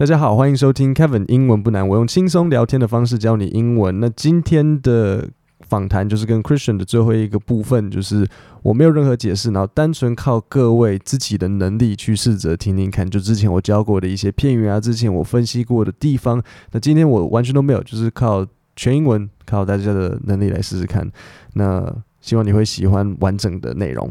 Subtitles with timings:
[0.00, 4.00] 大家好，欢迎收听 Kevin 英文不难，我用轻松聊天的方式教你英文。
[4.00, 5.28] 那今天的
[5.68, 8.26] 访谈就是跟 Christian 的最后一个部分，就是
[8.62, 13.10] 我没有任何解释，然后单纯靠各位自己的能力去试着听听看。
[13.10, 16.42] 就之前我教过的一些片语啊，之前我分析过的地方，
[16.72, 21.06] 那今天我完全都没有，就是靠全英文，靠大家的能力来试试看。
[21.52, 24.10] 那希望你会喜欢完整的内容。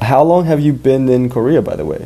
[0.00, 2.02] How long have you been in Korea, by the way?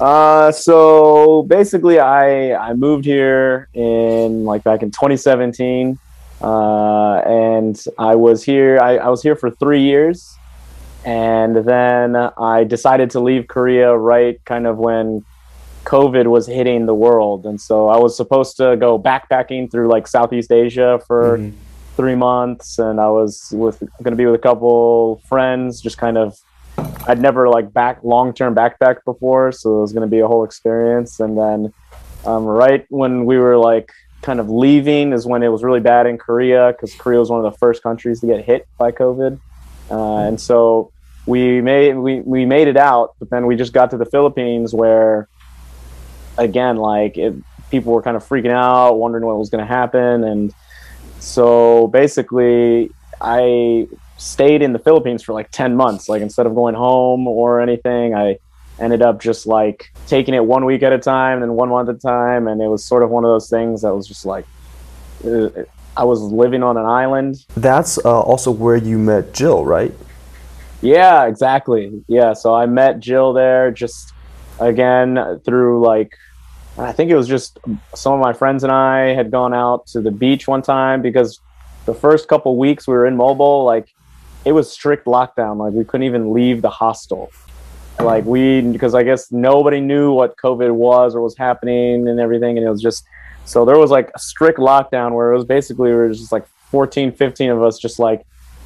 [0.00, 5.98] Uh, so basically, I I moved here in like back in 2017,
[6.40, 8.78] uh, and I was here.
[8.80, 10.34] I, I was here for three years,
[11.04, 15.22] and then I decided to leave Korea right kind of when
[15.84, 20.08] COVID was hitting the world, and so I was supposed to go backpacking through like
[20.08, 21.38] Southeast Asia for.
[21.38, 21.56] Mm-hmm.
[21.96, 26.16] Three months, and I was with going to be with a couple friends, just kind
[26.16, 26.40] of
[27.06, 30.28] I'd never like back long term backpack before, so it was going to be a
[30.28, 31.20] whole experience.
[31.20, 31.72] And then,
[32.24, 33.90] um, right when we were like
[34.22, 37.44] kind of leaving, is when it was really bad in Korea because Korea was one
[37.44, 39.40] of the first countries to get hit by COVID,
[39.90, 40.92] uh, and so
[41.26, 43.14] we made we we made it out.
[43.18, 45.28] But then we just got to the Philippines where,
[46.38, 47.34] again, like it,
[47.70, 50.54] people were kind of freaking out, wondering what was going to happen, and
[51.18, 53.88] so basically, I
[54.20, 56.08] stayed in the Philippines for like 10 months.
[56.08, 58.38] Like instead of going home or anything, I
[58.78, 61.96] ended up just like taking it one week at a time and one month at
[61.96, 62.46] a time.
[62.46, 64.44] And it was sort of one of those things that was just like,
[65.24, 65.48] uh,
[65.96, 67.46] I was living on an island.
[67.56, 69.92] That's uh, also where you met Jill, right?
[70.82, 72.02] Yeah, exactly.
[72.06, 72.34] Yeah.
[72.34, 74.12] So I met Jill there just
[74.60, 76.12] again through like,
[76.78, 77.58] I think it was just
[77.94, 81.40] some of my friends and I had gone out to the beach one time because
[81.86, 83.88] the first couple weeks we were in Mobile, like
[84.44, 85.58] it was strict lockdown.
[85.58, 87.30] Like we couldn't even leave the hostel.
[87.98, 92.56] Like we, because I guess nobody knew what COVID was or was happening and everything.
[92.56, 93.04] And it was just,
[93.44, 96.46] so there was like a strict lockdown where it was basically, we were just like
[96.70, 98.24] 14, 15 of us just like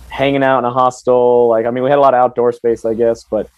[0.09, 1.49] hanging out in a hostel.
[1.49, 3.49] Like, I mean, we had a lot of outdoor space, I guess, but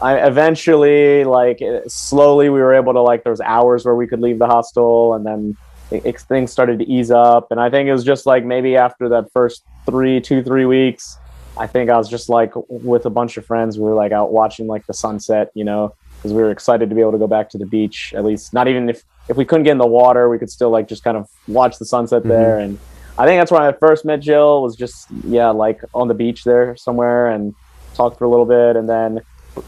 [0.00, 4.20] I eventually, like, slowly we were able to, like, there was hours where we could
[4.20, 5.56] leave the hostel and then
[5.90, 7.50] it, it, things started to ease up.
[7.50, 11.18] And I think it was just like maybe after that first three, two, three weeks,
[11.56, 13.78] I think I was just like with a bunch of friends.
[13.78, 16.94] We were like out watching like the sunset, you know, because we were excited to
[16.94, 18.12] be able to go back to the beach.
[18.16, 20.70] At least, not even if if we couldn't get in the water, we could still
[20.70, 22.28] like just kind of watch the sunset mm-hmm.
[22.30, 22.58] there.
[22.58, 22.78] And
[23.18, 24.62] I think that's when I first met Jill.
[24.62, 27.54] Was just yeah, like on the beach there somewhere, and
[27.94, 29.20] talked for a little bit, and then.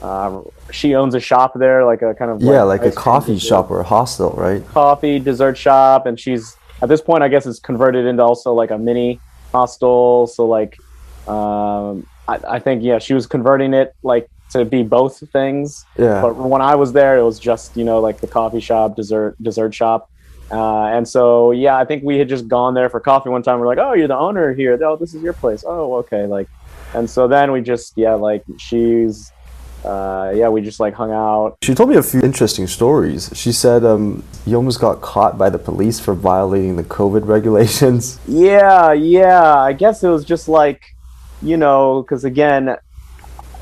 [0.03, 0.43] Uh,
[0.73, 3.71] she owns a shop there, like a kind of yeah, like, like a coffee shop
[3.71, 4.67] or a hostel, right?
[4.67, 8.71] Coffee, dessert shop, and she's at this point, I guess, it's converted into also like
[8.71, 9.21] a mini
[9.53, 10.27] hostel.
[10.27, 10.77] So like
[11.29, 15.85] um, I, I, think yeah, she was converting it like to be both things.
[15.99, 16.23] Yeah.
[16.23, 19.37] But when I was there, it was just you know like the coffee shop, dessert
[19.43, 20.11] dessert shop.
[20.51, 23.59] Uh, and so yeah, I think we had just gone there for coffee one time.
[23.59, 24.79] We're like, oh, you're the owner here.
[24.83, 25.65] Oh, this is your place.
[25.67, 26.27] Oh, okay.
[26.27, 26.49] Like,
[26.95, 29.33] and so then we just yeah, like she's
[29.87, 31.59] uh, yeah, we just like hung out.
[31.63, 33.31] She told me a few interesting stories.
[33.35, 38.19] She said um, you almost got caught by the police for violating the COVID regulations.
[38.27, 39.55] Yeah, yeah.
[39.57, 40.96] I guess it was just like
[41.47, 42.77] you know, because again,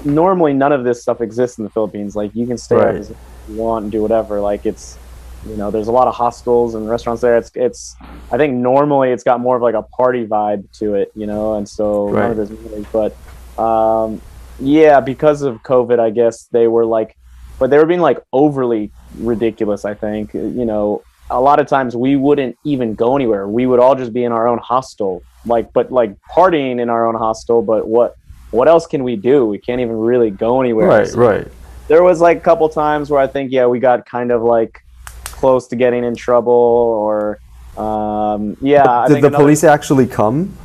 [0.04, 2.16] normally none of this stuff exists in the Philippines.
[2.16, 2.94] Like you can stay right.
[2.96, 3.12] as
[3.48, 4.40] you want and do whatever.
[4.40, 4.98] Like it's,
[5.46, 7.36] you know, there's a lot of hostels and restaurants there.
[7.36, 7.96] It's, it's.
[8.32, 11.54] I think normally it's got more of like a party vibe to it, you know,
[11.54, 12.22] and so right.
[12.22, 12.86] none of this really.
[12.90, 14.22] But um,
[14.58, 17.16] yeah, because of COVID, I guess they were like,
[17.58, 19.84] but they were being like overly ridiculous.
[19.84, 23.48] I think you know, a lot of times we wouldn't even go anywhere.
[23.48, 27.06] We would all just be in our own hostel like but like partying in our
[27.06, 28.16] own hostel but what
[28.50, 29.44] what else can we do?
[29.46, 30.86] We can't even really go anywhere.
[30.86, 31.48] Right so right.
[31.88, 34.82] There was like a couple times where i think yeah we got kind of like
[35.24, 37.38] close to getting in trouble or
[37.76, 40.56] um yeah did the another, police actually come?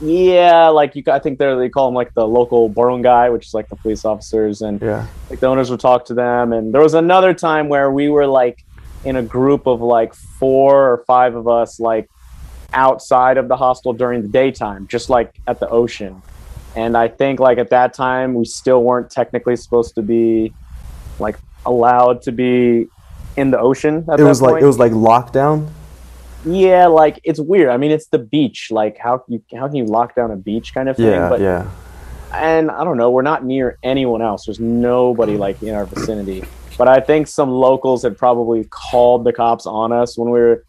[0.00, 3.54] Yeah like you i think they they call them like the local barangay which is
[3.54, 5.08] like the police officers and yeah.
[5.28, 8.26] like the owners would talk to them and there was another time where we were
[8.26, 8.64] like
[9.04, 12.08] in a group of like four or five of us like
[12.72, 16.22] outside of the hostel during the daytime, just like at the ocean.
[16.76, 20.52] And I think like at that time we still weren't technically supposed to be
[21.18, 22.88] like allowed to be
[23.36, 24.04] in the ocean.
[24.08, 24.54] it was point.
[24.54, 25.70] like it was like lockdown.
[26.44, 27.70] Yeah, like it's weird.
[27.70, 28.70] I mean, it's the beach.
[28.70, 31.06] Like how you how can you lock down a beach kind of thing?
[31.06, 31.70] Yeah, but, yeah.
[32.32, 33.10] And I don't know.
[33.10, 34.46] We're not near anyone else.
[34.46, 36.44] There's nobody like in our vicinity.
[36.78, 40.64] But I think some locals had probably called the cops on us when we were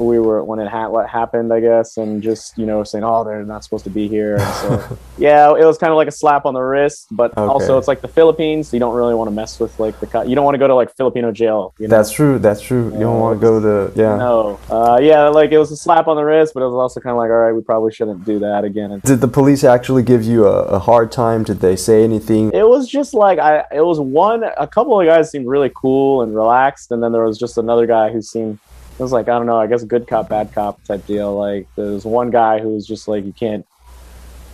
[0.00, 3.22] we were when it ha- what happened, I guess, and just you know saying, "Oh,
[3.24, 6.12] they're not supposed to be here." And so, yeah, it was kind of like a
[6.12, 7.42] slap on the wrist, but Okay.
[7.42, 8.72] also it's like the Philippines.
[8.72, 10.66] You don't really want to mess with like the co- you don't want to go
[10.66, 11.74] to like Filipino jail.
[11.78, 11.96] You know?
[11.96, 12.38] That's true.
[12.38, 12.92] That's true.
[12.92, 14.16] You don't want to go to yeah.
[14.16, 17.00] no, uh, yeah, like it was a slap on the wrist, but it was also
[17.00, 18.90] kind of like, all right, we probably shouldn't do that again.
[18.92, 21.44] And Did the police actually give you a, a hard time?
[21.44, 22.50] Did they say anything?
[22.52, 26.22] it was just like I, it was one, a couple of guys seemed really cool
[26.22, 28.58] and relaxed, and then there was just another guy who seemed.
[28.98, 31.36] It was like I don't know, I guess a good cop, bad cop type deal.
[31.36, 33.66] Like there was one guy who was just like you can't,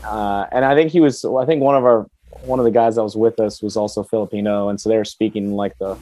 [0.08, 1.24] uh, and I think he was.
[1.24, 2.06] I think one of our
[2.42, 5.04] one of the guys that was with us was also Filipino, and so they were
[5.04, 5.96] speaking like the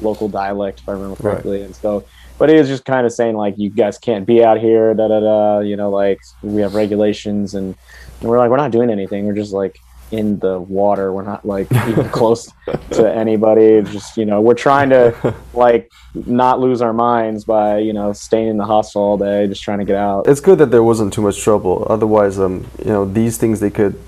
[0.00, 1.34] local dialect, if I remember Right.
[1.34, 1.62] correctly.
[1.62, 2.04] And so,
[2.38, 5.08] but he was just kind of saying like, you guys can't be out here, da
[5.08, 5.58] da da.
[5.60, 7.76] You know, like we have regulations, and,
[8.20, 9.26] and we're like, we're not doing anything.
[9.26, 9.78] We're just like
[10.10, 11.12] in the water.
[11.12, 12.50] We're not like even close
[12.92, 13.82] to anybody.
[13.82, 18.48] Just you know, we're trying to like not lose our minds by you know staying
[18.48, 20.26] in the hostel all day, just trying to get out.
[20.28, 21.86] It's good that there wasn't too much trouble.
[21.88, 23.98] Otherwise, um, you know, these things they could,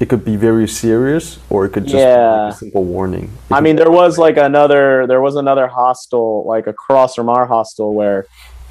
[0.00, 3.24] it could be very serious, or it could just be like a simple warning.
[3.24, 7.46] It I mean, there was like another, there was another hostel, like across from our
[7.46, 8.26] hostel, where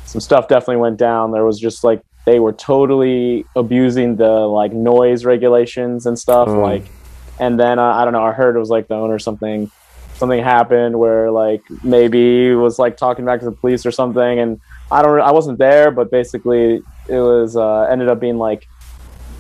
[0.05, 1.31] some stuff definitely went down.
[1.31, 6.47] There was just like they were totally abusing the like noise regulations and stuff.
[6.47, 6.59] Oh.
[6.59, 6.85] Like,
[7.39, 8.23] and then uh, I don't know.
[8.23, 9.71] I heard it was like the owner or something.
[10.15, 14.59] Something happened where like maybe was like talking back to the police or something, and
[14.91, 15.19] I don't.
[15.19, 18.67] I wasn't there, but basically it was uh, ended up being like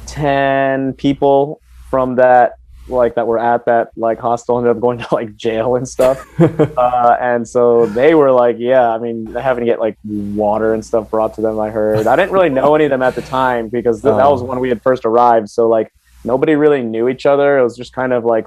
[0.05, 5.07] ten people from that like that were at that like hostel ended up going to
[5.13, 6.23] like jail and stuff.
[6.77, 10.83] Uh, and so they were like yeah i mean having to get like water and
[10.85, 12.05] stuff brought to them i heard.
[12.05, 14.45] I didn't really know any of them at the time because th- that was Oh.
[14.45, 15.49] when we had first arrived.
[15.49, 15.91] So like
[16.23, 17.57] nobody really knew each other.
[17.59, 18.45] It was just kind of like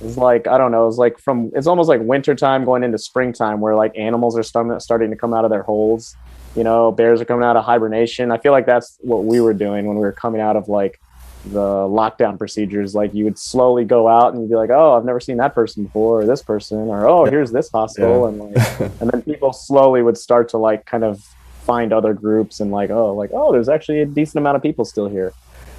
[0.00, 3.60] it's like i don't know it's like from it's almost like wintertime going into springtime
[3.60, 6.16] where like animals are starting starting to come out of their holes.
[6.56, 8.30] You know bears are coming out of hibernation.
[8.30, 11.00] I feel like that's what we were doing when we were coming out of like
[11.46, 15.04] the lockdown procedures like you would slowly go out and you'd be like oh i've
[15.04, 18.28] never seen that person before or this person or oh here's this hospital Yeah.
[18.28, 21.20] and like and then people slowly would start to like kind of
[21.66, 24.84] find other groups and like oh like oh there's actually a decent amount of people
[24.84, 25.32] still here.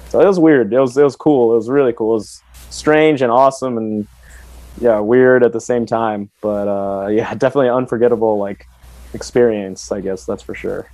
[0.08, 0.72] So it was weird.
[0.72, 1.52] It was it was cool.
[1.52, 2.12] It was really cool.
[2.12, 4.06] It was strange and awesome and
[4.80, 6.30] yeah weird at the same time.
[6.40, 8.66] But uh yeah definitely unforgettable like
[9.14, 10.90] experience i guess that's for sure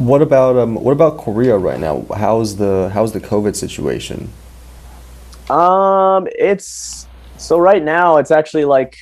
[0.00, 0.76] What about um?
[0.76, 2.06] What about Korea right now?
[2.16, 4.30] How's the how's the COVID situation?
[5.50, 7.06] Um, it's
[7.36, 8.96] so right now it's actually like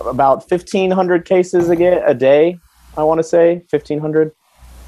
[0.00, 1.74] about fifteen hundred cases a,
[2.06, 2.58] a day.
[2.96, 4.32] I want to say fifteen hundred,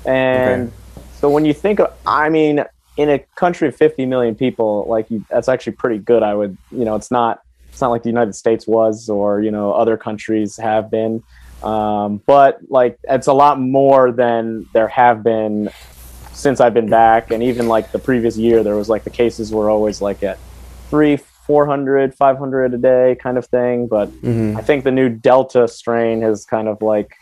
[0.06, 0.72] and
[1.20, 2.64] so when you think, of, I mean,
[2.96, 6.22] in a country of fifty million people, like you, that's actually pretty good.
[6.22, 9.50] I would, you know, it's not it's not like the United States was, or you
[9.50, 11.22] know, other countries have been,
[11.62, 15.70] um, but like it's a lot more than there have been
[16.32, 19.52] since I've been back, and even like the previous year, there was like the cases
[19.52, 20.38] were always like at
[20.90, 23.86] three, 400, 500 a day kind of thing.
[23.86, 27.14] But hmm I think the new Delta strain has kind of like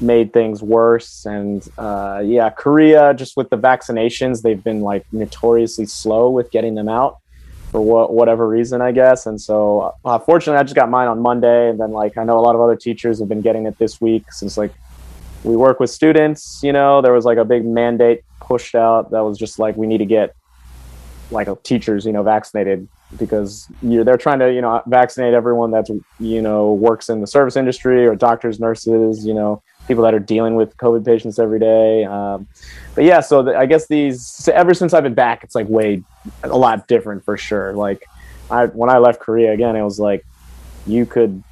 [0.00, 1.24] made things worse.
[1.24, 6.74] And uh, yeah, Korea, just with the vaccinations, they've been like notoriously slow with getting
[6.74, 7.21] them out
[7.72, 9.26] for what, whatever reason, I guess.
[9.26, 11.70] And so, uh, fortunately, I just got mine on Monday.
[11.70, 14.00] And then, like, I know a lot of other teachers have been getting it this
[14.00, 14.72] week since, like,
[15.44, 19.20] we work with students, you know, there was like a big mandate pushed out that
[19.20, 20.34] was just like, we need to get
[21.30, 22.86] like teachers, you know, vaccinated
[23.18, 25.90] because you they're trying to, you know, vaccinate everyone that's,
[26.20, 30.18] you know, works in the service industry or doctors, nurses, you know, people that are
[30.20, 32.04] dealing with COVID patients every day.
[32.04, 32.46] Um,
[32.94, 35.68] but yeah, so the, I guess these, so ever since I've been back, it's like
[35.68, 36.02] way
[36.42, 37.72] a lot different for sure.
[37.72, 38.06] Like
[38.50, 40.24] I, when I left Korea again, it was like,
[40.86, 41.42] you could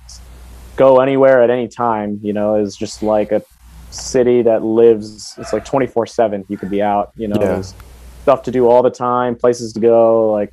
[0.77, 3.43] go anywhere at any time, you know, it's just like a
[3.91, 6.45] city that lives, it's like 24 seven.
[6.49, 7.47] You could be out, you know, Yeah.
[7.55, 7.75] there's
[8.23, 10.31] stuff to do all the time, places to go.
[10.33, 10.53] Like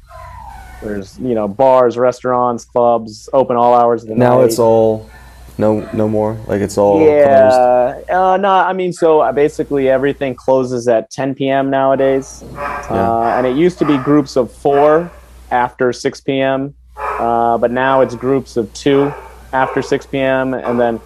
[0.82, 4.26] there's, you know, bars, restaurants, clubs, open all hours of the night.
[4.26, 5.10] Now it's all
[5.58, 6.34] no no more.
[6.48, 7.12] Like it's all closed.
[7.12, 8.02] yeah.
[8.10, 11.70] Uh, no, I mean, so uh, basically everything closes at 10 p.m.
[11.70, 12.44] nowadays.
[12.56, 15.12] Uh, and it used to be groups of four
[15.52, 16.76] after 6 p.m.
[16.96, 19.14] Uh, but now it's groups of two
[19.54, 20.54] after 6 p.m.
[20.54, 21.02] And then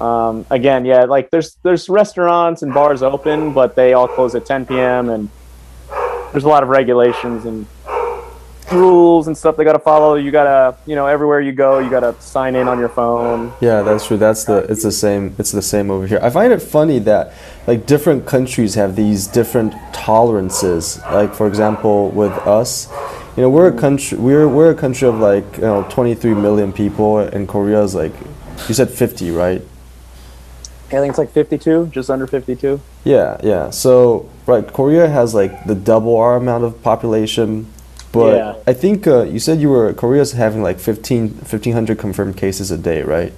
[0.00, 4.44] um, again, yeah, like there's there's restaurants and bars open, but they all close at
[4.44, 5.10] 10 p.m.
[5.10, 5.30] And
[6.32, 7.66] there's a lot of regulations and
[8.72, 10.14] rules and stuff they got to follow.
[10.14, 13.52] You gotta, you know, everywhere you go, you gotta sign in on your phone.
[13.60, 14.16] Yeah, that's true.
[14.16, 15.34] That's the it's the same.
[15.38, 16.18] It's the same over here.
[16.22, 17.32] I find it funny that
[17.66, 21.00] like different countries have these different tolerances.
[21.10, 22.88] Like for example, with us,
[23.36, 24.18] you know, we're a country.
[24.18, 28.12] We're we're a country of like you know 23 million people, and Korea is like
[28.68, 29.62] you said 50, right?
[30.88, 32.78] I think it's like 52, just under 52.
[33.04, 33.70] Yeah, yeah.
[33.70, 37.72] So right, Korea has like the double our amount of population,
[38.12, 38.54] but Yeah.
[38.66, 42.78] I think uh, you said you were Korea's having like 15, 1500 confirmed cases a
[42.78, 43.32] day, right?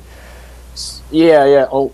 [1.10, 1.66] Yeah, yeah.
[1.70, 1.92] Oh,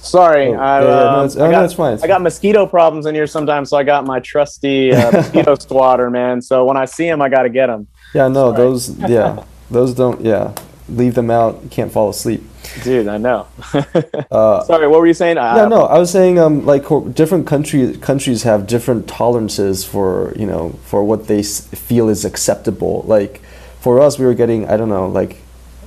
[0.00, 0.48] sorry.
[0.48, 2.06] Oh, I, yeah, yeah, no, um, it's- I oh, no, got, it's fine, it's I
[2.06, 6.42] got mosquito problems in here sometimes, so I got my trusty uh, mosquito swatter, man.
[6.42, 7.86] So when I see them, I got to get them.
[8.14, 8.56] Yeah, no, Sorry.
[8.56, 10.54] those yeah, those don't yeah,
[10.88, 11.60] leave them out.
[11.62, 12.42] You can't fall asleep.
[12.82, 13.46] Dude, I know.
[14.30, 15.38] Uh, sorry, what were you saying?
[15.38, 16.84] I, Yeah, no, I was saying um like
[17.14, 22.24] different countries countries have different tolerances for you know for what they s- feel is
[22.24, 23.04] acceptable.
[23.06, 23.40] Like
[23.80, 25.38] for us, we were getting I don't know like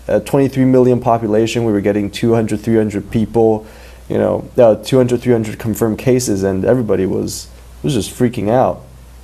[0.07, 3.65] a 23 million population, we were getting 200 300 people,
[4.09, 7.47] you know, uh, 200 300 confirmed cases, and everybody was
[7.83, 8.81] was just freaking out.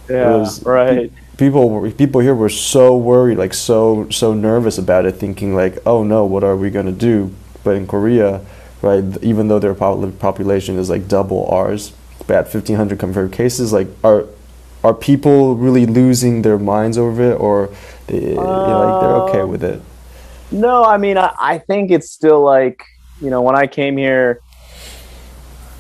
[0.10, 1.12] Yeah, was- right.
[1.38, 5.78] People were, people here were so worried, like so so nervous about it, thinking like,
[5.86, 7.32] oh no, what are we gonna do?
[7.64, 8.42] But in Korea,
[8.82, 13.88] right, even though their pop- population is like double ours, about 1,500 confirmed cases, like
[14.04, 14.26] are
[14.84, 17.70] are people really losing their minds over it, or
[18.08, 19.82] they, you know, like they're okay Um, with it?
[20.52, 22.82] No, I mean, I, I think it's still like,
[23.22, 24.40] you know, when I came here,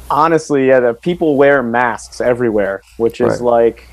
[0.09, 3.41] honestly, yeah, the people wear masks everywhere, which is Right.
[3.41, 3.83] like,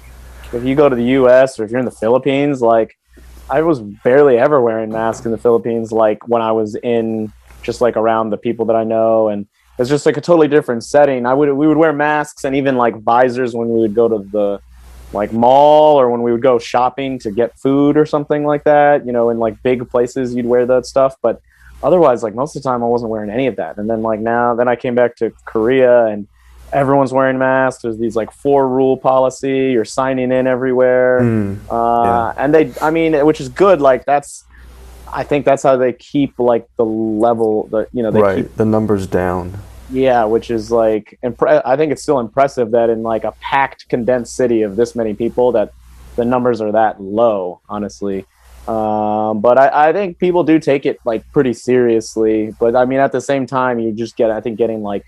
[0.52, 2.96] if you go to the US or if you're in the Philippines, like,
[3.50, 7.32] I was barely ever wearing masks in the Philippines, like when I was in
[7.62, 9.28] just like around the people that I know.
[9.28, 9.46] And
[9.78, 11.26] it's just like a totally different setting.
[11.26, 14.18] I would, we would wear masks and even like visors when we would go to
[14.18, 14.60] the,
[15.14, 19.06] like mall or when we would go shopping to get food or something like that
[19.06, 21.40] you know in like big places you'd wear that stuff but
[21.82, 24.20] otherwise like most of the time i wasn't wearing any of that and then like
[24.20, 26.26] now then i came back to korea and
[26.74, 27.82] everyone's wearing masks.
[27.82, 29.70] There's these like four rule policy.
[29.72, 31.20] You're signing in everywhere.
[31.22, 33.80] Mm, uh, and they i mean which is good.
[33.80, 34.44] Like that's
[35.12, 38.56] i think that's how they keep like the level that you know they right, keep
[38.56, 39.56] the numbers down.
[39.90, 43.88] yeah, which is like impre- I think it's still impressive that in like a packed,
[43.88, 45.72] condensed city of this many people that
[46.16, 47.60] the numbers are that low.
[47.68, 48.24] Honestly,
[48.66, 52.54] um, but I, I think people do take it like pretty seriously.
[52.58, 55.04] But I mean, at the same time, you just get I think getting like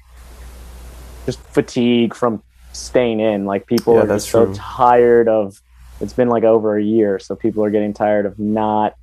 [1.27, 2.43] just fatigue from
[2.73, 3.45] staying in.
[3.45, 4.55] Like people Yeah, are just so true.
[4.55, 5.61] tired of.
[6.01, 8.95] It's been like over a year, so people are getting tired of not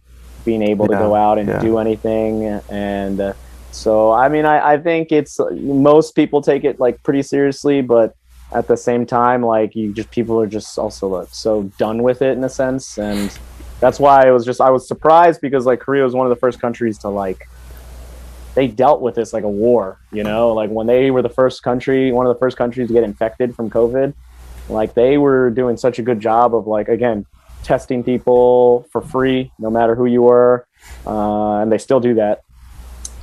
[0.45, 1.59] being able to go out and yeah.
[1.59, 3.19] do anything and.
[3.19, 3.33] Uh,
[3.71, 8.15] so I mean, I, I think it's most people take it like pretty seriously, but
[8.53, 12.21] at the same time, like you just people are just also like, so done with
[12.21, 13.35] it in a sense, and
[13.79, 16.39] that's why I was just I was surprised because like Korea was one of the
[16.39, 17.49] first countries to like
[18.55, 21.63] they dealt with this like a war, you know, like when they were the first
[21.63, 24.13] country, one of the first countries to get infected from COVID,
[24.69, 27.25] like they were doing such a good job of like again
[27.63, 30.65] testing people for free, no matter who you were,
[31.07, 32.43] uh, and they still do that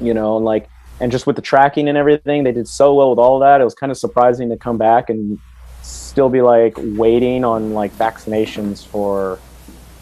[0.00, 0.68] you know, and like,
[1.00, 3.60] and just with the tracking and everything, they did so well with all that.
[3.60, 5.38] It was kind of surprising to come back and
[5.82, 9.38] still be like waiting on like vaccinations for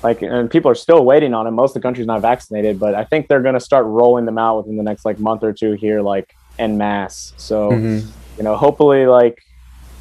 [0.02, 1.50] like, and people are still waiting on it.
[1.50, 4.38] Most of the country's not vaccinated, but I think they're going to start rolling them
[4.38, 7.32] out within the next like month or two here, like en masse.
[7.36, 8.12] So, Mhm.
[8.36, 9.38] you know, hopefully like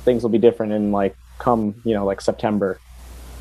[0.06, 2.80] things will be different in like come, you know, like September.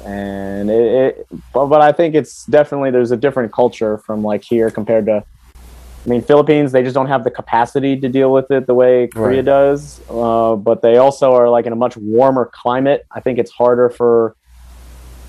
[0.06, 4.44] And it, it but, but I think it's definitely there's a different culture from like
[4.44, 5.24] here compared to
[6.06, 9.08] I mean, Philippines, they just don't have the capacity to deal with it the way
[9.08, 9.44] Korea Right.
[9.44, 10.00] does.
[10.08, 13.04] Uh, but they also are like in a much warmer climate.
[13.10, 14.36] I think it's harder for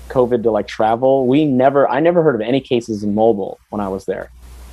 [0.08, 1.26] COVID to like travel.
[1.26, 4.30] We never, I never heard of any cases in mobile when I was there.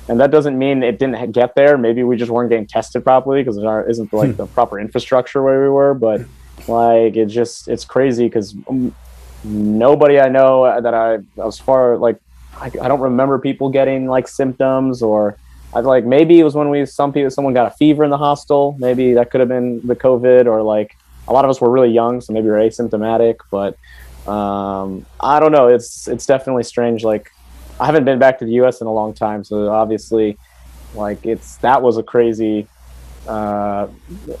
[0.08, 1.76] And that doesn't mean it didn't get there.
[1.76, 4.36] Maybe we just weren't getting tested properly because there aren't- like hmm.
[4.36, 5.94] the proper infrastructure where we were.
[5.94, 6.72] But hmm.
[6.72, 8.54] like, it just, it's crazy because
[9.44, 12.18] nobody I know uh, that I, as far like,
[12.58, 15.36] I, I don't remember people getting like symptoms or
[15.74, 18.16] I like maybe it was when we some people someone got a fever in the
[18.16, 18.76] hostel.
[18.78, 20.96] Maybe that could have been the COVID or like
[21.28, 23.36] a lot of us were really young, so maybe we're asymptomatic.
[23.50, 23.76] But
[24.28, 25.68] um, I don't know.
[25.68, 27.04] It's it's definitely strange.
[27.04, 27.30] Like
[27.80, 28.80] I haven't been back to the U.S.
[28.80, 30.38] in a long time, so obviously,
[30.94, 32.66] like it's that was a crazy,
[33.28, 33.88] uh,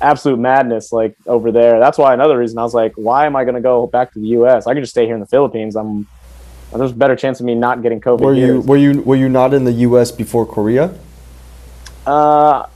[0.00, 0.92] absolute madness.
[0.92, 1.78] Like over there.
[1.78, 4.18] That's why another reason I was like, why am I going to go back to
[4.18, 4.66] the U.S.?
[4.66, 5.76] I could just stay here in the Philippines.
[5.76, 6.06] I'm
[6.72, 8.20] there's a better chance of me not getting COVID.
[8.20, 10.10] Were you were you were you not in the U.S.
[10.10, 10.94] before Korea?
[12.06, 12.66] Uh,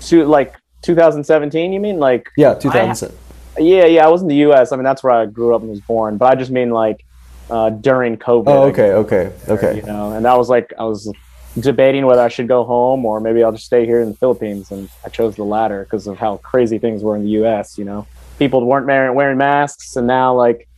[0.00, 1.98] to like 2017, you mean?
[1.98, 3.16] Like, Yeah, 2007.
[3.58, 4.06] Yeah, yeah.
[4.06, 4.72] I was in the U.S.
[4.72, 6.16] I mean, that's where I grew up and was born.
[6.16, 7.04] But I just mean like
[7.50, 8.48] uh, during COVID.
[8.48, 9.82] Oh, I okay, okay, You okay.
[9.86, 11.12] know, and that was like I was
[11.58, 14.70] debating whether I should go home or maybe I'll just stay here in the Philippines,
[14.70, 17.78] and I chose the latter because of how crazy things were in the U.S.
[17.78, 18.06] You know,
[18.38, 20.68] people weren't wearing, wearing masks, and now like.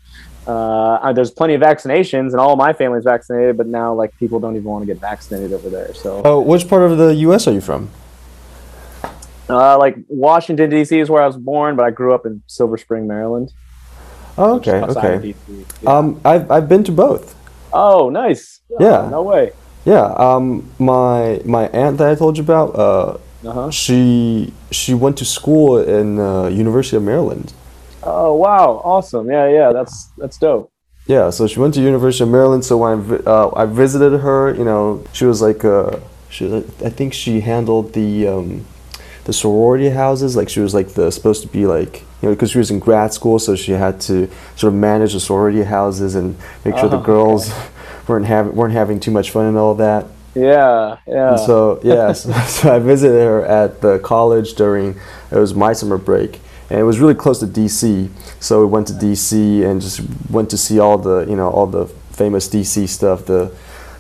[0.47, 3.59] Uh, there's plenty of vaccinations, and all my family's vaccinated.
[3.59, 5.93] But now, like, people don't even want to get vaccinated over there.
[5.93, 7.47] So, Oh, which part of the U.S.
[7.47, 7.91] are you from?
[9.49, 10.99] Uh, like Washington D.C.
[10.99, 13.53] is where I was born, but I grew up in Silver Spring, Maryland.
[14.37, 15.35] Oh, okay, just outside of okay.
[15.83, 15.91] Yeah.
[15.91, 17.35] Um, I've I've been to both.
[17.73, 18.61] oh, nice.
[18.79, 19.09] Yeah.
[19.11, 19.53] No way.
[19.85, 20.05] Yeah.
[20.17, 22.75] Um, my my aunt that I told you about.
[22.77, 23.71] Uh, Uh huh.
[23.71, 27.53] she she went to school in uh, University of Maryland.
[28.03, 28.83] Oh, wow.
[28.85, 29.27] Awesome.
[29.31, 29.73] Yeah, yeah.
[29.73, 30.71] That's that's dope.
[31.07, 32.65] Yeah, so she went to University of Maryland.
[32.65, 36.65] So when I, uh, I visited her, you know, she was like, uh, she was,
[36.83, 38.67] I think she handled the um,
[39.29, 40.35] the sorority houses.
[40.37, 42.79] Like she was like the supposed to be like, you know, because she was in
[42.79, 46.89] grad school, so she had to sort of manage the sorority houses and make sure
[46.89, 47.53] the Oh, girls
[48.09, 50.07] weren't having weren't having too much fun and all that.
[50.35, 51.33] Yeah, yeah.
[51.33, 54.99] And so yeah, so, so I visited her at the college during
[55.31, 58.09] it was my summer break, and it was really close to DC.
[58.41, 61.67] So we went to DC and just went to see all the you know all
[61.67, 63.53] the famous DC stuff, the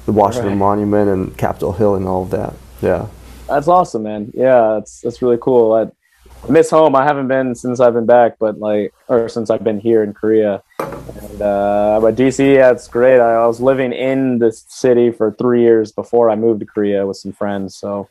[0.06, 0.58] the Washington Right.
[0.68, 2.54] Monument and Capitol Hill and all of that.
[2.80, 3.08] Yeah.
[3.48, 4.30] That's awesome, man.
[4.34, 5.72] Yeah, that's that's really cool.
[5.72, 6.94] I miss home.
[6.94, 10.12] I haven't been since I've been back, but like, or since I've been here in
[10.12, 10.62] Korea.
[10.78, 13.20] And uh, but DC, yeah, it's great.
[13.20, 17.06] I, I was living in the city for three years before I moved to Korea
[17.06, 17.74] with some friends.
[17.74, 18.08] So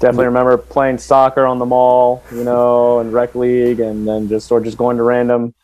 [0.00, 4.50] definitely remember playing soccer on the mall, you know, and rec league, and then just
[4.50, 5.54] or just going to random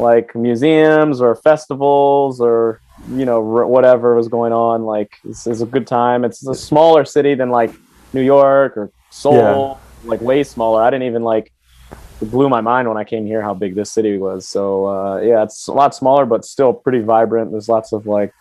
[0.00, 4.84] like museums or festivals or you know r- whatever was going on.
[4.84, 6.24] Like it's, it's a good time.
[6.24, 7.70] It's a smaller city than like
[8.12, 10.82] New York or Seoul, like way smaller.
[10.82, 11.52] I didn't even like.
[12.20, 14.48] It blew my mind when I came here how big this city was.
[14.48, 17.52] So uh, yeah, it's a lot smaller, but still pretty vibrant.
[17.52, 18.32] There's lots of like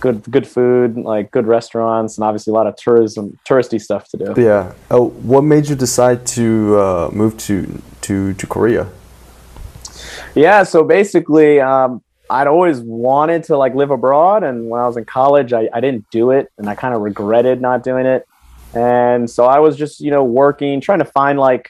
[0.00, 4.16] good good food, like good restaurants, and obviously a lot of tourism, touristy stuff to
[4.16, 4.34] do.
[4.40, 4.74] Yeah.
[4.90, 8.88] Oh, what made you decide to uh, move to to to Korea?
[10.34, 14.96] Yeah, so basically, um, I'd always wanted to like live abroad, and when I was
[14.96, 18.27] in college, I, I didn't do it, and I kind of regretted not doing it.
[18.74, 21.68] And so I was just, you know, working, trying to find like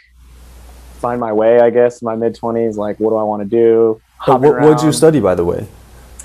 [1.01, 2.77] find my way, I guess, in my mid twenties.
[2.77, 4.01] Like, what do I want to do?
[4.27, 5.67] Oh, what what did you study, by the way?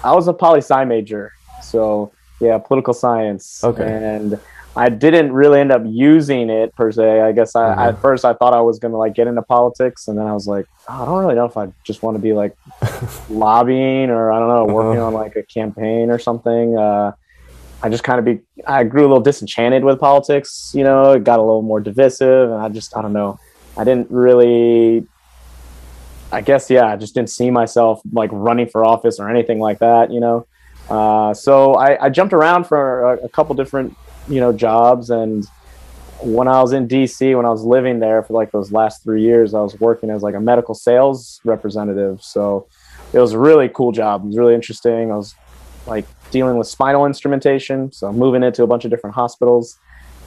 [0.04, 3.64] I was a poli sci major, so yeah, political science.
[3.64, 3.86] Okay.
[3.86, 4.40] And
[4.76, 7.22] I didn't really end up using it per se.
[7.22, 7.78] I guess I Mhm.
[7.90, 10.48] at first I thought I was gonna like get into politics, and then I was
[10.48, 12.54] like, oh, I don't really know if I just want to be like
[13.30, 15.08] lobbying or I don't know, working Uh-huh.
[15.08, 16.76] on like a campaign or something.
[16.78, 17.12] Uh,
[17.84, 20.72] I just kind of be I grew a little disenchanted with politics.
[20.74, 23.38] You know, it got a little more divisive, and I just I don't know.
[23.78, 25.06] I didn't really
[26.34, 29.80] I guess yeah, I just didn't see myself like running for office or anything like
[29.80, 30.48] that, you know.
[30.90, 33.96] Uh, so I, I jumped around for a, a couple different,
[34.28, 35.46] you know, jobs, and
[36.22, 39.22] when I was in DC, when I was living there for like those last three
[39.22, 42.24] years, I was working as like a medical sales representative.
[42.24, 42.68] So
[43.14, 44.24] it was a really cool job.
[44.24, 45.12] It was really interesting.
[45.12, 45.36] I was
[45.86, 49.78] like dealing with spinal instrumentation, so moving into a bunch of different hospitals.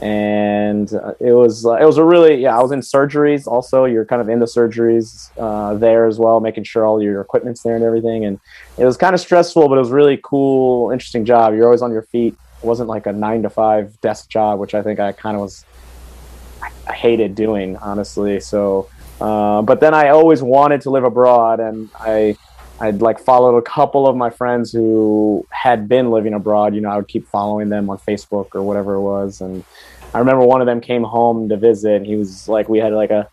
[0.02, 3.86] And uh, it was uh, it was a really yeah I was in surgeries also.
[3.86, 7.62] You're kind of in the surgeries uh, there as well making sure all your equipment's
[7.62, 8.26] there and everything.
[8.26, 8.38] And
[8.76, 11.54] it was kind of stressful but it was really cool interesting job.
[11.54, 12.34] You're always on your feet.
[12.62, 15.40] It wasn't like a nine to five desk job which I think I kind of
[15.40, 15.64] was
[16.60, 18.38] I, I hated doing honestly.
[18.40, 22.36] So uh, but then I always wanted to live abroad and I
[22.80, 26.74] I'd like followed a couple of my friends who had been living abroad.
[26.74, 29.40] You know, I would keep following them on Facebook or whatever it was.
[29.40, 29.64] And
[30.12, 31.94] I remember one of them came home to visit.
[31.96, 33.28] And he was like, we had like a,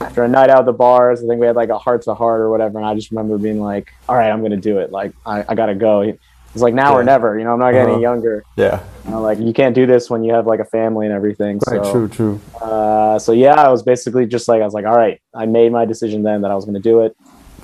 [0.00, 2.14] after a night out at the bars, I think we had like a heart to
[2.14, 2.78] heart or whatever.
[2.78, 4.90] And I just remember being like, all right, I'm going to do it.
[4.90, 6.02] Like, I, I got to go.
[6.02, 6.14] He,
[6.52, 7.38] He's like, now or never.
[7.38, 8.00] You know, I'm not getting Uh-huh.
[8.00, 8.42] younger.
[8.56, 8.82] Yeah.
[9.04, 11.60] You know, like, you can't do this when you have like a family and everything.
[11.68, 11.84] Right.
[11.84, 12.08] so, True.
[12.08, 12.40] True.
[12.60, 15.70] uh, so yeah, I was basically just like I was like, all right, I made
[15.70, 17.16] my decision then that I was going to do it,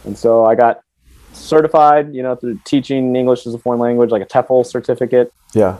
[0.06, 0.80] and so I got
[1.32, 5.32] certified, you know, through teaching English as a foreign language, like a TEFL certificate.
[5.52, 5.76] Yeah.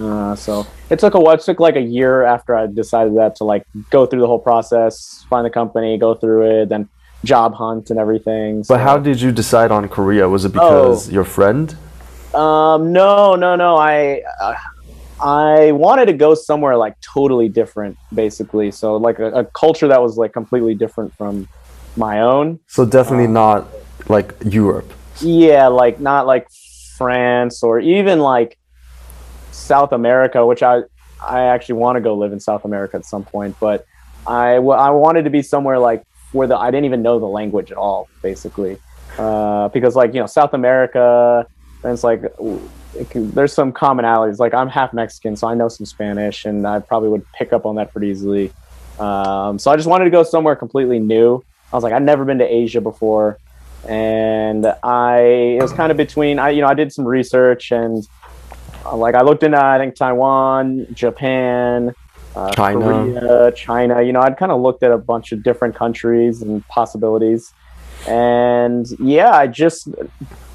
[0.00, 1.40] Uh, so it took a what?
[1.40, 4.38] It took like a year after I decided that to like go through the whole
[4.38, 6.88] process, find the company, go through it, then
[7.24, 8.64] job hunt and everything.
[8.68, 10.28] But how did you decide on Korea?
[10.28, 11.74] Was it because your friend?
[12.34, 13.76] Um, no, no, no.
[13.76, 14.54] I uh,
[15.20, 18.70] I wanted to go somewhere like totally different, basically.
[18.70, 21.48] So like a, a culture that was like completely different from
[21.98, 22.60] my own.
[22.66, 23.68] So definitely Uh, not
[24.08, 24.92] like Europe.
[25.20, 26.48] Yeah, like not like
[26.96, 28.56] France or even like
[29.50, 30.82] South America, which I
[31.20, 33.56] I actually want to go live in South America at some point.
[33.60, 33.84] But
[34.26, 37.70] I I wanted to be somewhere like where the I didn't even know the language
[37.72, 38.78] at all, basically,
[39.18, 41.46] uh, because like you know South America,
[41.82, 42.22] and it's like
[42.94, 44.38] it can, there's some commonalities.
[44.38, 47.66] Like I'm half Mexican, so I know some Spanish, and I probably would pick up
[47.66, 48.52] on that pretty easily.
[48.98, 51.42] Um, so I just wanted to go somewhere completely new.
[51.72, 53.38] I was like, I'd never been to Asia before,
[53.86, 56.38] and I it was kind of between.
[56.38, 58.06] I you know I did some research and
[58.84, 61.94] uh, like I looked into I think Taiwan, Japan,
[62.34, 62.80] uh, China.
[62.80, 64.02] Korea, China.
[64.02, 67.52] You know, I'd kind of looked at a bunch of different countries and possibilities,
[68.06, 69.88] and yeah, I just,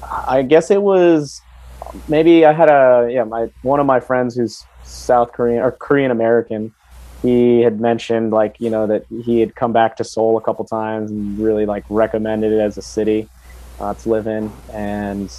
[0.02, 1.40] I guess it was
[2.08, 6.10] maybe I had a yeah my one of my friends who's South Korean or Korean
[6.10, 6.74] American.
[7.24, 10.64] He had mentioned like you know that he had come back to Seoul a couple
[10.66, 13.30] times and really like recommended it as a city
[13.80, 15.30] uh, to live in, and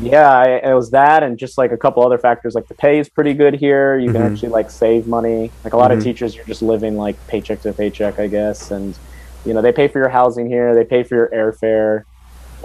[0.00, 2.98] yeah, I, it was that and just like a couple other factors like the pay
[2.98, 3.98] is pretty good here.
[3.98, 4.26] You can Mhm.
[4.32, 5.52] actually like save money.
[5.64, 5.98] Like a lot Mhm.
[5.98, 8.98] of teachers, you're just living like paycheck to paycheck, I guess, and
[9.44, 12.04] you know they pay for your housing here, they pay for your airfare.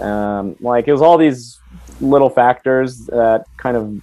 [0.02, 1.60] Um, like it was all these
[2.00, 4.00] little factors that kind of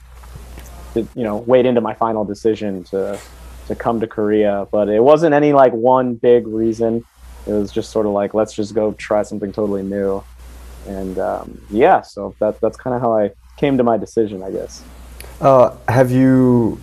[1.15, 3.19] you know weighed into my final decision to
[3.67, 4.67] to come to Korea.
[4.71, 7.03] But it wasn't any like one big reason.
[7.47, 10.23] It was just sort of like let's just go try something totally new,
[10.87, 12.01] and um, yeah.
[12.01, 14.83] So that that's kind of how I came to my decision, I guess.
[15.41, 16.79] Uh, have you,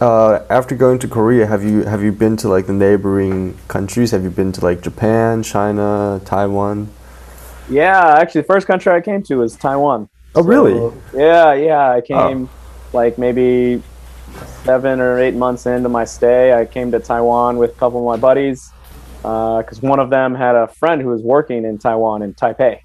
[0.00, 4.10] uh, after going to Korea, have you have you been to like the neighboring countries?
[4.10, 6.88] Have you been to like Japan, China, Taiwan?
[7.70, 10.08] Yeah, actually, the first country I came to was Taiwan.
[10.34, 10.74] Oh, really?
[11.14, 11.90] Yeah, yeah.
[11.90, 12.48] I came
[12.92, 13.82] like maybe
[14.64, 16.52] seven or eight months into my stay.
[16.52, 18.70] I came to Taiwan with a couple of my buddies
[19.22, 22.78] because one of them had a friend who was working in Taiwan in Taipei.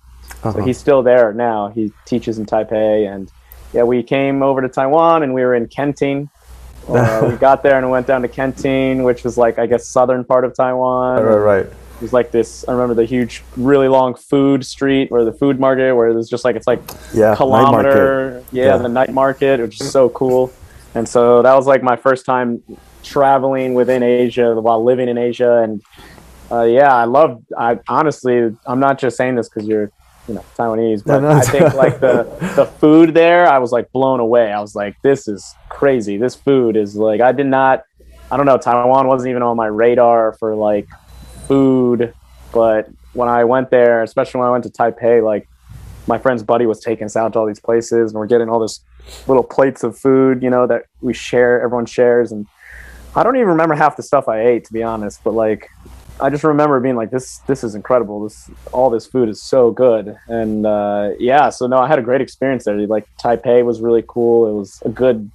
[0.43, 0.61] So Uh-huh.
[0.65, 1.69] he's still there now.
[1.69, 3.31] He teaches in Taipei, and
[3.73, 6.29] yeah, we came over to Taiwan, and we were in Kenting.
[6.89, 10.23] Uh, we got there and went down to Kenting, which was like I guess southern
[10.23, 11.21] part of Taiwan.
[11.21, 11.65] Right, right, right.
[11.65, 12.63] It was like this.
[12.65, 16.45] I remember the huge, really long food street or the food market, where there's just
[16.45, 16.81] like it's like
[17.13, 18.41] Yeah, kilometer.
[18.53, 18.77] Yeah, Yeah.
[18.77, 20.49] the night market, which is so cool.
[20.97, 22.63] And so that was like my first time
[23.03, 25.61] traveling within Asia while living in Asia.
[25.61, 25.83] And
[26.51, 27.43] uh, yeah, I love.
[27.55, 29.91] I honestly, I'm not just saying this because you're,
[30.27, 31.37] you know, Taiwanese, but No, no.
[31.37, 32.23] I think like the
[32.55, 34.51] the food there, I was like blown away.
[34.51, 36.17] I was like, this is crazy.
[36.17, 37.83] This food is like I did not.
[38.31, 38.57] I don't know.
[38.57, 40.87] Taiwan wasn't even on my radar for like
[41.47, 42.11] food,
[42.51, 45.47] but when I went there, especially when I went to Taipei, like
[46.07, 48.59] my friend's buddy was taking us out to all these places, and we're getting all
[48.59, 48.81] this
[49.27, 52.47] little plates of food, you know, that we share, everyone shares, and
[53.15, 55.23] I don't even remember half the stuff I ate, to be honest.
[55.23, 55.69] But like,
[56.19, 58.23] I just remember being like, "This, this is incredible.
[58.23, 62.01] This, all this food is so good." And uh, yeah, so no, I had a
[62.01, 62.75] great experience there.
[62.87, 64.47] Like Taipei was really cool.
[64.47, 65.29] It was a good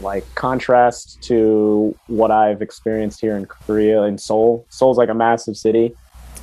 [0.00, 4.66] like contrast to what I've experienced here in Korea in Seoul.
[4.68, 5.94] Seoul's like a massive city,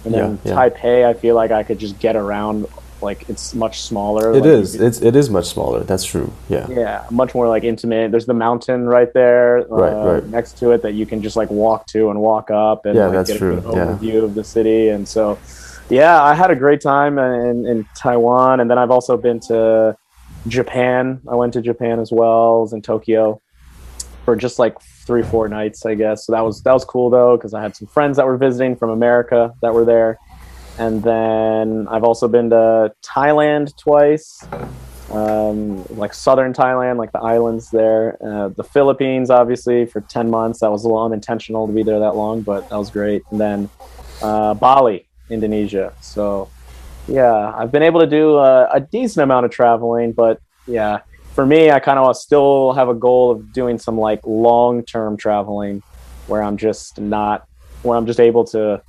[0.05, 0.69] and then Yeah, yeah.
[0.69, 2.67] Taipei, I feel like I could just get around.
[3.01, 4.31] Like it's much smaller.
[4.31, 4.71] It like, is.
[4.73, 5.81] could- It's it is much smaller.
[5.83, 6.31] That's true.
[6.49, 6.67] Yeah.
[6.69, 8.11] yeah, much more like intimate.
[8.11, 10.25] There's the mountain right there, Right, uh, right.
[10.27, 13.05] next to it that you can just like walk to and walk up and Yeah,
[13.05, 13.85] like, that's get true, a good yeah.
[13.85, 14.89] overview of the city.
[14.89, 15.37] And so,
[15.89, 19.95] yeah, I had a great time in, in Taiwan, and then I've also been to
[20.47, 21.21] Japan.
[21.29, 22.67] I went to Japan as well.
[22.71, 23.41] In Tokyo
[24.25, 26.25] for just like three, four nights, I guess.
[26.25, 28.75] So that was that was cool though because I had some friends that were visiting
[28.75, 30.17] from America that were there.
[30.79, 34.41] And then I've also been to Thailand twice,
[35.11, 38.17] um, like southern Thailand, like the islands there.
[38.25, 40.61] Uh, the Philippines, obviously, for 10 months.
[40.61, 43.23] That was a little unintentional to be there that long, but that was great.
[43.29, 43.69] And then
[44.21, 45.93] uh, Bali, Indonesia.
[45.99, 46.49] So,
[47.09, 50.99] yeah, I've been able to do uh, a decent amount of traveling, but yeah,
[51.33, 55.17] for me, I kind of still have a goal of doing some like long term
[55.17, 55.83] traveling
[56.27, 57.47] where I'm just not,
[57.81, 58.81] where I'm just able to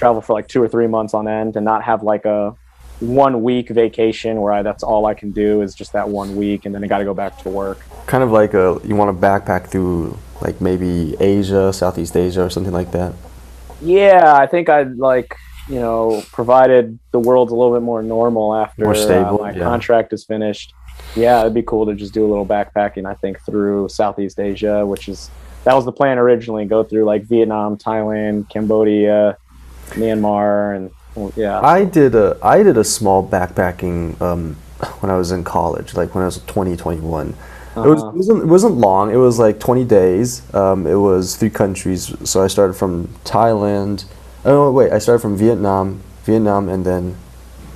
[0.00, 2.56] travel for like two or three months on end and not have like a
[3.00, 6.64] one week vacation where I, that's all I can do is just that one week
[6.64, 7.84] and then I got to go back to work.
[8.06, 12.50] Kind of like a you want to backpack through like maybe Asia, Southeast Asia, or
[12.50, 13.12] something like that.
[13.82, 15.36] Yeah, I think I'd like,
[15.68, 19.52] you know, provided the world's a little bit more normal after More stable, uh, my
[19.52, 19.60] yeah.
[19.60, 20.72] contract is finished.
[21.14, 24.86] Yeah, it'd be cool to just do a little backpacking, I think, through Southeast Asia,
[24.86, 25.30] which is
[25.64, 29.36] that was the plan originally, go through like Vietnam, Thailand, Cambodia,
[29.94, 31.60] Myanmar and well, yeah.
[31.60, 34.54] I did a I did a small backpacking um,
[35.00, 37.28] when I was in college, like when I was 20, 21.
[37.30, 37.34] It
[37.76, 38.10] was Uh-huh.
[38.10, 39.10] it wasn't, it wasn't long.
[39.12, 40.42] It was like 20 days.
[40.54, 42.12] Um, it was three countries.
[42.28, 44.04] So I started from Thailand.
[44.44, 47.16] Oh wait, I started from Vietnam, Vietnam, and then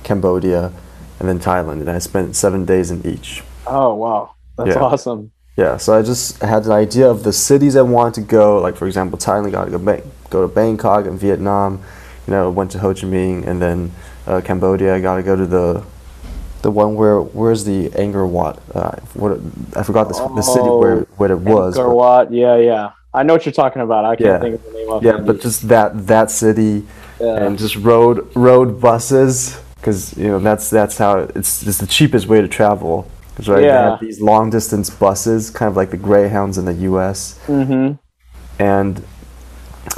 [0.03, 0.71] Cambodia,
[1.19, 1.81] and then Thailand.
[1.81, 3.43] And I spent seven days in each.
[3.67, 4.31] Oh wow.
[4.57, 4.81] That's Yeah.
[4.81, 5.31] awesome.
[5.57, 8.59] Yeah, so I just had an idea of the cities I wanted to go.
[8.59, 11.79] Like for example, Thailand, got to go, go to Bangkok and Vietnam.
[12.27, 13.91] You know, went to Ho Chi Minh, and then
[14.27, 14.95] uh, Cambodia.
[14.95, 15.83] I got to go to the
[16.63, 18.59] the one where where's the Angkor Wat?
[18.73, 19.39] Uh, what
[19.75, 21.75] I forgot this, the, the city where Oh, where it was.
[21.77, 22.91] Angkor Wat, yeah, yeah.
[23.13, 24.03] I know what you're talking about.
[24.05, 24.39] I can't Yeah.
[24.39, 26.83] think of the name of yeah, but just that that city
[27.19, 27.45] Yeah.
[27.45, 32.27] and just road road buses because you know that's that's how it's just the cheapest
[32.27, 33.07] way to travel.
[33.35, 33.91] 'Cause, right, they Yeah.
[33.91, 37.37] have these long distance buses, kind of like the Greyhounds in the U.S.
[37.47, 37.93] Mm-hmm.
[38.59, 39.03] and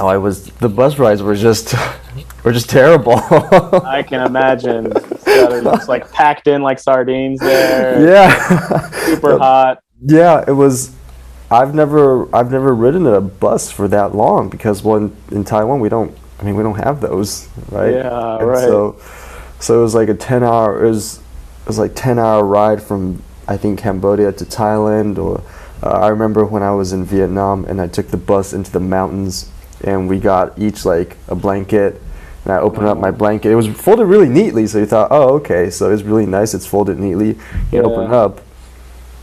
[0.00, 1.74] oh, I was the bus rides were just
[2.44, 3.14] were just terrible.
[3.20, 4.92] I can imagine.
[5.24, 8.02] Just like packed in like sardines there.
[8.08, 9.82] yeah, Super hot.
[10.02, 10.44] yeah.
[10.46, 10.94] It was.
[11.50, 15.80] I've never I've never ridden a bus for that long because well in, in Taiwan
[15.80, 18.58] we don't I mean we don't have those right Yeah, And right.
[18.58, 19.00] so
[19.58, 21.16] so it was like a ten hour it was
[21.62, 25.42] it was like ten hour ride from I think Cambodia to Thailand or
[25.82, 28.80] uh, I remember when I was in Vietnam and I took the bus into the
[28.80, 29.50] mountains
[29.82, 31.98] and we got each like a blanket
[32.48, 33.50] and I opened up my blanket.
[33.52, 36.66] It was folded really neatly so you thought oh okay so it's really nice it's
[36.66, 37.28] folded neatly.
[37.28, 37.36] You
[37.72, 37.80] Yeah.
[37.82, 38.40] open up.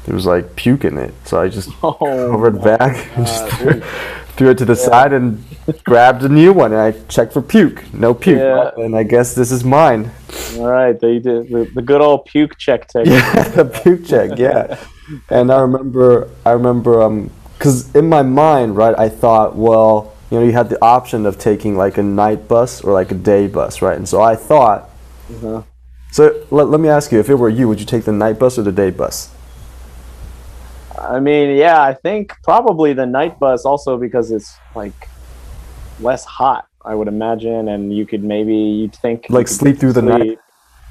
[0.05, 3.81] There was like puke in it so I just Oh, covered back and just threw,
[4.37, 5.43] threw it to the side and
[5.83, 7.91] grabbed a new one and I checked for puke.
[7.93, 8.37] No puke.
[8.39, 8.69] Yeah.
[8.77, 10.11] and I guess this is mine.
[10.57, 13.13] All right, they did the, the good old puke check technique.
[13.19, 14.77] yeah the puke check yeah.
[15.29, 20.39] And I remember I remember um because in my mind right I thought well you
[20.39, 23.47] know you had the option of taking like a night bus or like a day
[23.47, 24.89] bus right and so I thought
[25.29, 25.63] Uh-huh.
[26.11, 28.39] so let, let me ask you if it were you would you take the night
[28.39, 29.31] bus or the day bus
[30.97, 35.07] I mean, yeah, I think probably the night bus also because it's like
[35.99, 39.93] less hot, I would imagine, and you could maybe you'd think Like could sleep through
[39.93, 40.39] the night?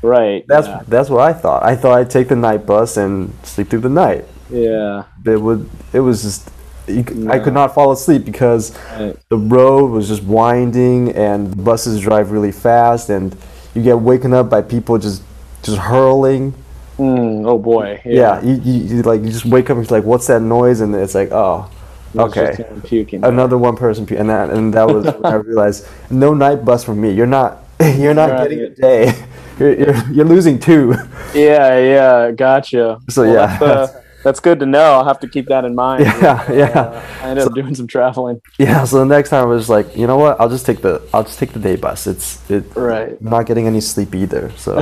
[0.03, 0.45] Right.
[0.47, 0.83] that's yeah.
[0.87, 3.89] that's what I thought I thought I'd take the night bus and sleep through the
[3.89, 5.05] night yeah.
[5.25, 6.51] it would it was just
[6.87, 7.45] you, c- I No.
[7.45, 9.17] could not fall asleep because Right.
[9.31, 13.35] the road was just winding and the buses drive really fast and
[13.75, 15.23] you get waken up by people just
[15.63, 16.55] just hurling
[16.99, 18.01] Mm, oh boy.
[18.05, 20.81] yeah, you, you, you like you just wake up and you're like what's that noise
[20.81, 21.69] and it's like oh
[22.15, 23.25] It was just okay puking.
[23.25, 26.85] another one person pu- and that and that was when I realized no night bus
[26.85, 27.65] for me you're not
[27.99, 28.43] you're not Right.
[28.49, 29.13] getting a day
[29.59, 30.95] you're, you're, you're losing two
[31.35, 33.01] Yeah, yeah, gotcha.
[33.11, 33.87] So, Well, yeah.
[34.25, 34.93] That's, uh, good to know.
[34.95, 36.05] I'll have to keep that in mind.
[36.05, 38.41] yeah yeah Uh, I ended up doing some traveling.
[38.59, 41.01] yeah so the next time I was like you know what I'll just take the
[41.15, 43.17] I'll just take the day bus it's it Right.
[43.21, 44.75] I'm not getting any sleep either so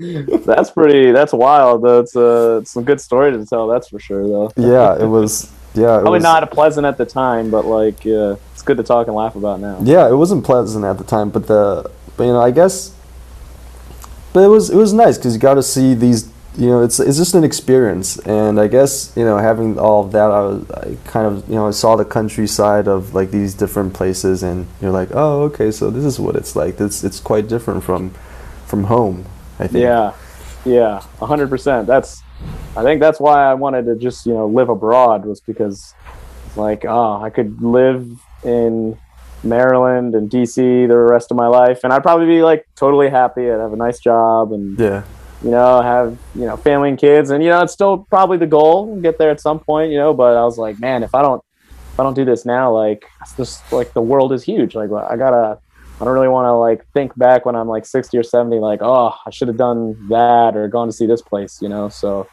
[0.46, 1.12] that's pretty.
[1.12, 1.82] That's wild.
[1.84, 3.66] That's uh, some good story to tell.
[3.68, 4.50] That's for sure, though.
[4.56, 8.04] yeah it was yeah it Probably was, not a pleasant at the time, but like,
[8.06, 9.78] uh, it's good to talk and laugh about now.
[9.82, 12.92] yeah it wasn't pleasant at the time but the but you know i guess
[14.34, 16.98] but it was it was nice because you got to see these you know it's
[16.98, 18.18] it's just an experience.
[18.18, 21.54] And i guess you know having all of that i was i kind of you
[21.54, 25.70] know i saw the countryside of like these different places and you're like oh okay
[25.70, 26.80] so this is what it's like.
[26.80, 28.10] It's it's quite different from
[28.66, 29.26] from home
[29.60, 29.82] i think.
[29.82, 30.14] Yeah,
[30.64, 31.86] yeah, a hundred percent.
[31.86, 32.22] That's,
[32.76, 35.94] I think that's why I wanted to just you know live abroad was because,
[36.56, 38.08] like, oh, I could live
[38.42, 38.98] in
[39.42, 43.50] Maryland and DC the rest of my life, and I'd probably be like totally happy.
[43.50, 45.02] I'd have a nice job and yeah
[45.42, 48.46] you know have you know family and kids, and you know it's still probably the
[48.46, 50.12] goal get there at some point, you know.
[50.14, 51.42] But I was like, man, if I don't
[51.92, 54.74] if I don't do this now, like it's just like the world is huge.
[54.74, 55.58] Like I gotta.
[56.00, 58.78] I don't really want to like think back when I'm like 60 or 70, like,
[58.80, 61.90] oh, I should have done that or gone to see this place, you know.
[61.90, 62.26] So,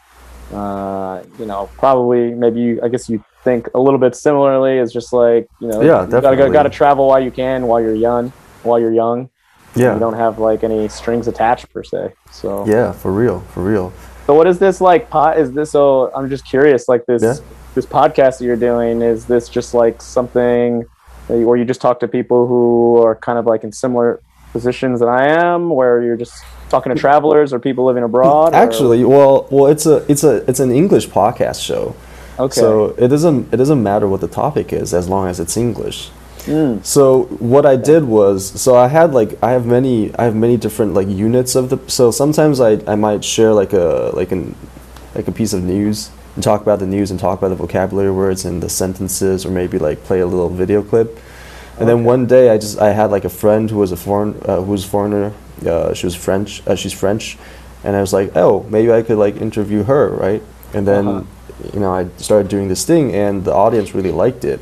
[0.53, 4.77] uh, you know, probably maybe you, I guess you think a little bit similarly.
[4.77, 6.53] It's just like, you know, Yeah, you gotta go, definitely.
[6.53, 8.29] gotta travel while you can, while you're young,
[8.63, 9.29] while you're young.
[9.79, 12.13] Yeah You don't have like any strings attached per se.
[12.31, 13.91] So, yeah for real for real
[14.25, 15.09] so what is this like?
[15.09, 15.71] Pot is this?
[15.71, 16.89] So I'm just curious.
[16.89, 17.35] Like this, Yeah.
[17.75, 20.83] this podcast that you're doing is this just like something,
[21.29, 24.19] that you- where you just talk to people who are kind of like in similar
[24.51, 26.33] positions that I am, where you're just
[26.69, 28.53] talking to travelers or people living abroad?
[28.53, 31.95] or- actually well well it's a it's a it's an english podcast show
[32.37, 32.59] okay.
[32.59, 36.09] So it doesn't it doesn't matter what the topic is as long as it's English.
[36.47, 36.83] Mm.
[36.86, 40.55] So what I did was so I had like I have many I have many
[40.57, 44.55] different like units of the so sometimes I, I might share like a like an
[45.13, 48.12] like a piece of news and talk about the news and talk about the vocabulary
[48.12, 51.19] words and the sentences or maybe like play a little video clip.
[51.79, 54.39] And then one day I just I had like a friend who was a foreign
[54.45, 55.33] uh, who was foreigner
[55.65, 57.38] uh, she was French uh, she's French
[57.83, 60.41] and I was like oh maybe I could like interview her right
[60.73, 61.71] and then Uh-huh.
[61.73, 64.60] you know I started doing this thing and the audience really liked it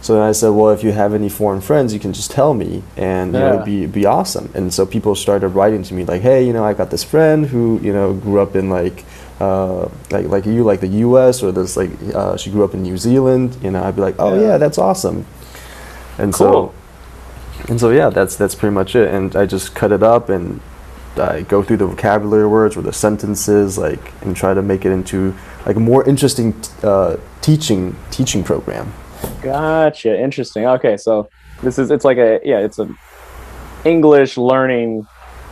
[0.00, 2.54] so then I said, well, if you have any foreign friends, you can just tell
[2.54, 4.50] me, and you know, it'd be be awesome.
[4.54, 7.46] And so people started writing to me like, hey, you know, I got this friend
[7.46, 9.04] who you know grew up in like
[9.40, 11.42] uh, like like you like the U.S.
[11.42, 13.56] or this like uh, she grew up in New Zealand.
[13.62, 14.40] You know, I'd be like, oh Yeah.
[14.48, 15.26] yeah, that's awesome.
[16.16, 16.72] And Cool.
[16.72, 19.12] so and so yeah, that's that's pretty much it.
[19.12, 20.60] And I just cut it up and
[21.16, 24.92] I go through the vocabulary words or the sentences, like, and try to make it
[24.92, 25.34] into
[25.66, 28.92] like a more interesting uh, teaching teaching program.
[29.42, 30.18] Gotcha.
[30.18, 30.66] Interesting.
[30.66, 31.28] Okay, so
[31.62, 32.96] this is it's like a yeah, it's an
[33.84, 35.06] English learning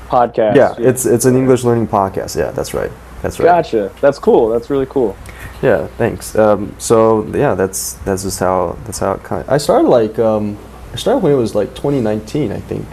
[0.09, 0.57] podcast.
[0.57, 2.37] Yeah, it's it's an English learning podcast.
[2.37, 2.90] Yeah, that's right.
[3.22, 3.46] That's right.
[3.46, 3.92] Gotcha.
[4.00, 4.48] That's cool.
[4.48, 5.16] That's really cool.
[5.62, 6.37] Yeah, thanks.
[6.37, 9.50] Um, so yeah, that's that's just how that's how it kind of.
[9.50, 10.59] I started like um,
[10.92, 12.87] I started when it was like 2019, I think.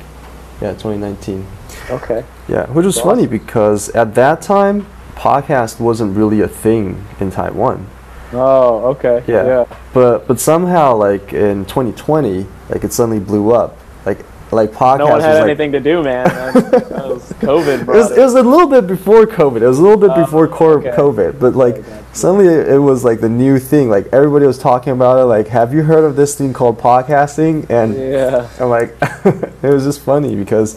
[0.62, 1.46] Yeah, 2019.
[1.90, 2.24] Okay.
[2.48, 3.38] Yeah, which was That's funny awesome.
[3.38, 7.88] because at that time, podcast wasn't really a thing in Taiwan.
[8.34, 9.24] Oh, okay.
[9.28, 9.46] Yeah.
[9.46, 9.78] Yeah.
[9.94, 13.78] But but somehow like in 2020, like it suddenly blew up.
[14.06, 16.26] Like like podcast No one had like, anything to do, man.
[16.84, 17.98] That, was COVID, It bro.
[17.98, 19.62] was, it was a little bit before COVID.
[19.62, 20.90] It was a little bit Oh, before okay.
[20.92, 22.16] COVID, but like Okay, gotcha.
[22.16, 23.90] suddenly it, it was like the new thing.
[23.90, 25.26] Like everybody was talking about it.
[25.26, 27.70] Like, have you heard of this thing called podcasting?
[27.70, 28.48] And yeah.
[28.60, 28.96] I'm like,
[29.62, 30.76] it was just funny because,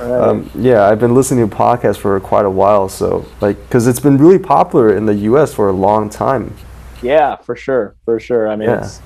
[0.00, 0.28] Right.
[0.28, 2.88] um, yeah, I've been listening to podcasts for quite a while.
[2.88, 5.52] So like, because it's been really popular in the U.S.
[5.52, 6.54] for a long time.
[7.02, 8.48] Yeah, for sure, for sure.
[8.48, 8.78] I mean, Yeah.
[8.78, 9.00] it's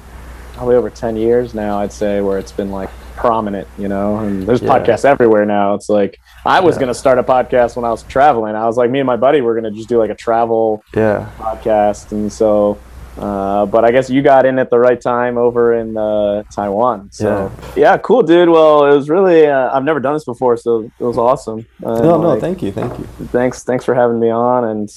[0.55, 1.79] probably over ten years now.
[1.79, 4.17] I'd say where it's been like prominent, you know.
[4.19, 4.71] And there's Yeah.
[4.79, 5.75] podcasts everywhere now.
[5.75, 6.81] It's like I was Yeah.
[6.81, 8.55] gonna start a podcast when I was traveling.
[8.57, 11.27] I was like, me and my buddy were gonna just do like a travel Yeah,
[11.39, 12.77] podcast, and so.
[13.17, 17.11] Uh, but I guess you got in at the right time over in uh, Taiwan.
[17.13, 17.97] So yeah.
[17.99, 18.49] cool, dude.
[18.49, 21.65] Well, it was really uh, I've never done this before, so it was awesome.
[21.79, 23.05] No, no, like, thank you, thank you.
[23.31, 24.91] thanks thanks for having me on and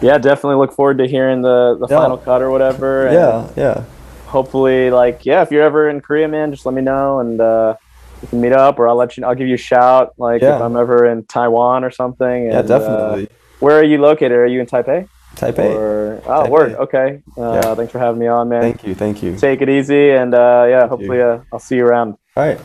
[0.00, 1.96] yeah definitely look forward to hearing the the Yeah.
[1.96, 3.84] final cut or whatever Yeah, yeah,
[4.26, 7.74] hopefully like yeah if you're ever in korea man just let me know and uh
[8.22, 10.60] we can meet up or i'll let you i'll give you a shout like if
[10.60, 13.28] i'm ever in taiwan or something yeah, and, uh, definitely.
[13.60, 15.74] where are you located are you in taipei Taipei.
[15.76, 16.50] or oh Taipei.
[16.50, 17.74] word okay uh Yeah.
[17.74, 19.36] thanks for having me on man Thank you, thank you.
[19.36, 22.58] take it easy and uh yeah hopefully uh, i'll see you around All right,